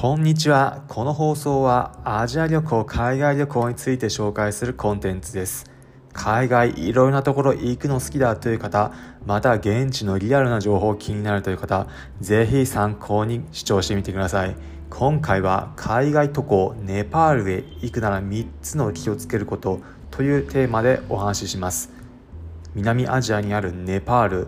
[0.00, 0.84] こんにちは。
[0.86, 5.68] この放送はアジア旅行、海外旅行について紹介するコンテンツです。
[6.12, 8.92] 海外いろいろなところ行くの好きだという方、
[9.26, 11.88] また現地のリアルな情報気になるという方、
[12.20, 14.54] ぜひ参考に視聴してみてください。
[14.88, 19.80] 今回は海外渡航、ネパールへ行くなら3つの気をつけること
[20.12, 21.90] というテーマでお話しします。
[22.76, 24.46] 南アジアにあるネパール、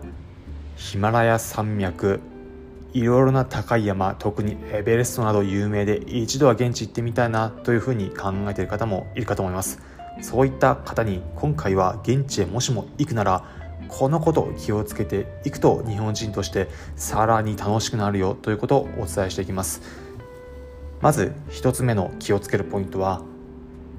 [0.77, 2.21] ヒマラヤ山脈、
[2.93, 9.81] いろいろな高い山特にエベレストなど有名で一度は現地行ってみたいなというふうに考えている方もいるかと思います。
[10.21, 13.45] そういった方に今回は現地へもしも行くなら
[13.87, 19.81] このことを気をつけていくと日本人としてさらに楽しくなるよということをお伝えしていきます。
[21.01, 23.21] まず一つ目の気をつけるポイントは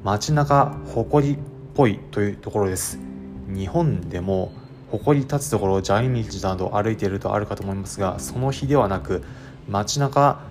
[0.04, 1.38] 街中誇りっ
[1.74, 2.98] ぽいというところです。
[3.48, 4.52] 日本でも
[4.92, 9.24] 誇り立つところ砂利道など歩いているとあるかと思いますがその日ではなく
[9.66, 10.42] 街中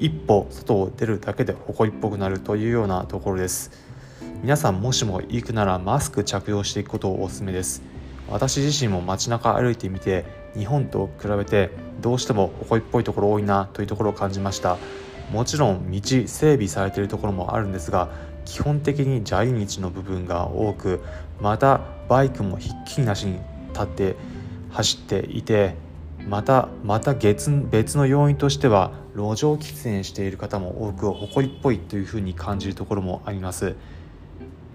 [0.00, 3.70] 一歩外を出るだけで誇りっぽくなるというようなところです。
[4.42, 7.82] 皆さんもしも行くならマスク着用していくことをお勧めです。
[8.28, 10.24] 私自身も街中歩いてみて
[10.56, 11.70] 日本と比べて
[12.00, 14.78] どうしても誇りっぽいところ多いなというところを感じました。
[15.30, 18.08] もちろん道整備されているところもあるんですが
[18.44, 21.00] 基本的に砂利道の部分が多く
[21.40, 23.40] またバイクもひっきりなしに
[23.76, 24.16] 立って
[24.70, 25.74] 走っていて
[26.26, 33.76] またまた別の要因としては路上喫煙している方も多く誇りっぽいというふうに感じるところもあります。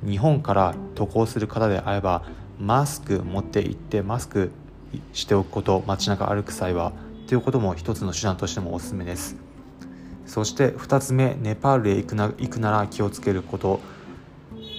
[0.06, 2.24] 日本から渡航する方であれば
[2.60, 4.52] マスク持って行ってマスク
[5.14, 6.92] しておくこと街中歩く際は
[7.28, 9.36] ということも一つの手段としてもおすすめです。
[10.26, 13.80] そして2つ目ネパールへ行くな行くなら気をつけること。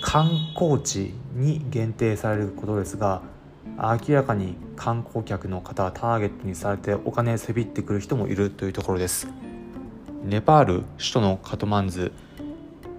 [0.02, 3.22] 観光地に限定されることですが
[3.76, 9.28] 明らかに観光客の方はターゲットにされてお金せびってくる人もいるというところです。
[10.24, 12.12] ネパール首都のカトマンズ。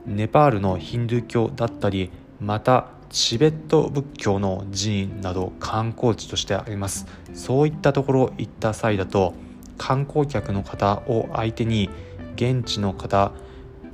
[0.06, 7.06] ネパールのヒンドゥー教だったりまたチベット仏教の寺院など観光地としてあります。
[7.34, 9.34] そういったところ行った際だと
[9.78, 11.90] 観光客の方を相手に
[12.36, 13.32] 現地の方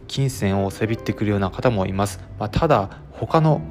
[0.07, 3.61] 金銭をせびってくるような方もいます、まあ、ただ他の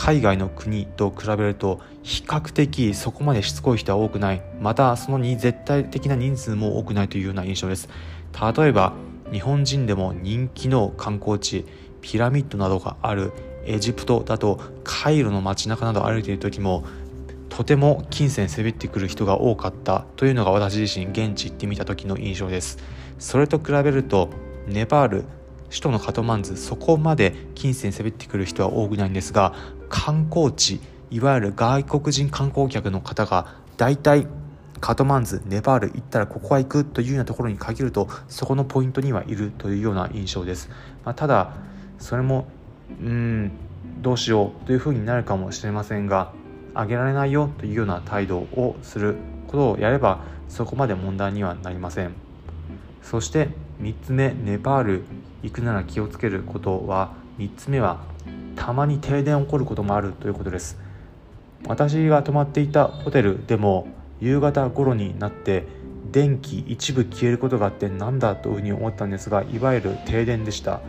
[0.00, 4.42] 海外の国と比べると比較的そこまでしつこい人は多くない。
[4.58, 7.86] またそのに絶対的な人数も多くないというような印象です。
[8.56, 8.94] 例えば
[9.30, 11.66] 日本人でも人気の観光地
[12.00, 13.34] ピラミッドなどがある
[13.66, 16.82] エジプトだとカイロの街中など歩いている時も
[17.50, 22.78] とても金銭せびってくる人が多かったというのが私自身現地行ってみた時の印象です。
[23.18, 24.30] それと比べると
[24.66, 25.24] ネパール
[25.70, 29.54] 首都のカトマンズそこまで金銭せびってくる人は多くないんですが
[29.88, 34.26] 観光地いわゆる外国人観光客の方が大体
[34.80, 40.70] カトマンズネパール行ったらここは行くというようなところに限るとそこのポイントにはいるというような印象です、
[41.04, 41.52] まあ、ただ
[41.98, 42.46] それも
[43.00, 43.52] うん
[44.00, 46.32] どうしようというふうになるかもしれませんが
[46.74, 49.16] あげられないよというような態度をする
[49.46, 52.14] ことをやればそこまで問題にはなりません。
[53.02, 53.48] そして
[53.80, 55.02] 3つ目ネパール。
[55.42, 58.00] 行くなら気をつけることは3つ目は
[58.56, 60.78] たまに停電起こることもあるということです。
[61.66, 63.88] 私が泊まっていたホテルでも
[64.20, 65.66] 夕方頃になって
[66.10, 70.80] 電気一部消えることがあってなんだというふうに思ったんですがいわゆる停電でした。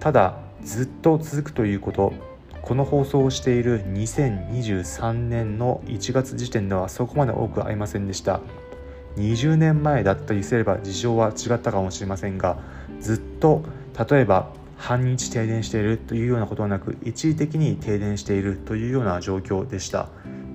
[0.00, 2.12] ただずっと続くということ
[2.60, 8.40] この放送をしている2023年の1月時点ではそこまで多くありませんでした。
[9.16, 12.58] 20年前だったりすれば事情は違ったかもしれませんが
[13.00, 13.62] ずっと
[14.10, 20.08] 例えば半日停電しているというようなことはなく一時的に停電しているというような状況でした。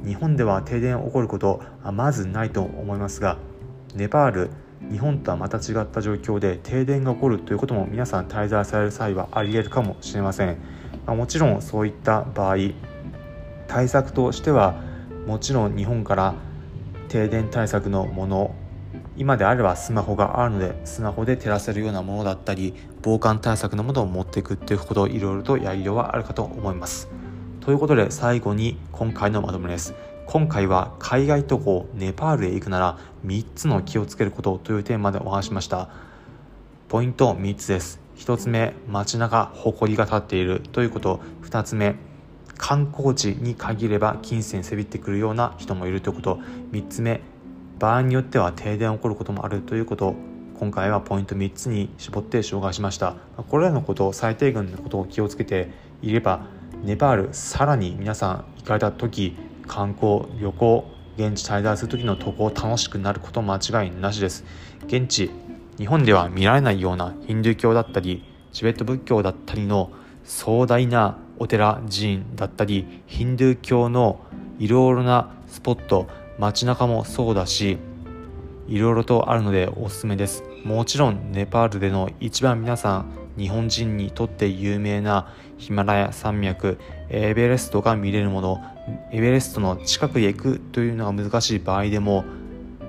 [0.08, 3.38] 日本では停電起こることはまずないと思いますが
[3.94, 4.50] ネパール
[4.92, 10.58] 日本とはまた違った状況で停電が起こるということも皆さん滞在される際はありえるかもしれません、
[11.06, 12.58] まあ、もちろんそういった場合
[13.68, 14.82] 対策としては
[15.26, 16.36] もちろん日本から
[17.08, 18.56] 停電対策のもの
[19.16, 27.10] 今であればスマホがあるのでスマホで照らせるようなものだったり防寒対策のものを持っていくっていうことをいろいろとやりようはあるかと思います。
[27.62, 29.94] ということで最後に今回のまとめです。
[30.26, 35.90] 今回は海外渡航ネパールへ行くなら3つの気をつけることというテーマでお話しました。
[36.90, 38.00] ポイント3つです。
[38.18, 41.20] 1つ目街中埃が立っているということ。
[41.44, 41.96] 2つ目
[42.58, 46.40] 観光地に限れば金銭せびってくるような人もいるということ。
[46.72, 47.22] 3つ目
[47.80, 50.16] 場合によっては停電起こることもあるということ。
[50.60, 53.16] 今回はポイント3つに絞って紹介しました。
[53.48, 55.70] これらのことを最低限のことを気をつけて
[56.02, 56.48] いれば
[56.84, 59.36] ネパールさらに皆さん行かれた時
[59.68, 64.44] 観光旅行現地滞在する時の渡航楽しくなること間違いなしです。
[64.88, 65.30] 現地
[65.78, 69.92] 日本では見られないようなヒンドゥー教だったりチベット仏教だったりの
[70.24, 74.20] 壮大なお寺寺院だったりヒンドゥー教の
[74.60, 76.08] いろいろなスポット
[76.40, 77.78] 街中もそうだし
[78.68, 80.44] いろいろとあるのでおすすめです。
[80.64, 83.06] もちろんネパールでの一番皆さん
[83.38, 86.78] 日本人にとって有名なヒマラヤ山脈
[87.10, 88.62] エベレストが見れるもの
[89.12, 92.26] エベレストの近くへ行くというのが難しい場合でも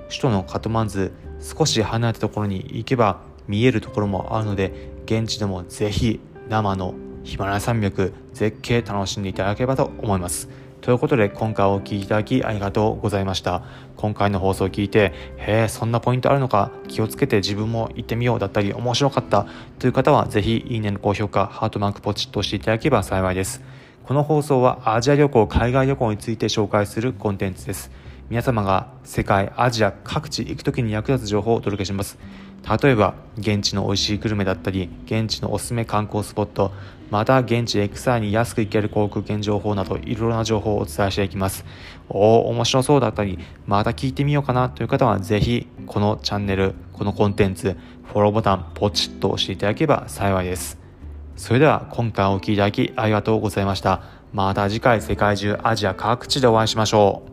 [0.09, 6.19] 首都のカトマンズ少し離れたところに行けば見えるところもあるので現地でもぜひ
[6.49, 10.49] 生のヒマラヤ山脈絶景楽しんでいただければと思います。
[10.81, 13.63] ということで今回お聴きいただきありがとうございました。
[13.97, 16.71] 今回の放送を聞いてへえそんなポイントあるのか？
[16.87, 19.45] 気をつけて自分も行ってみようだったり面白かった。
[19.77, 23.61] という方はぜひいいねの高評価ハートマークポチッとしていただければ幸いです。
[24.05, 27.91] この放送はアジア旅行海外旅行について紹介するコンテンツです。
[28.29, 32.17] 皆様が世界アジア各地行く時に役立つ情報をお届けします。
[32.81, 36.71] 例えば現地の美味しいグルメだったり現地のおすすめ観光スポット
[37.09, 41.65] また現地 XI に安く行ける航空券情報などいろいろな情報をお伝えしていきます。
[42.07, 47.75] おお面白そうだったりまた聞いてみようかなという方はぜひこのチャンネルこのコンテンツ
[48.05, 50.77] フォローボタンポチッと押していただければ幸いです。
[51.35, 54.01] それでは今回お聴きいただきありがとうございました。
[54.33, 57.28] また次回世界中アジア各地でお会いしましょう。